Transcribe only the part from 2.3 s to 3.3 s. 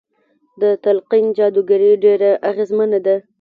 اغېزمنه ده.